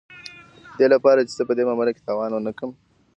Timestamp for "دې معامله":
1.57-1.91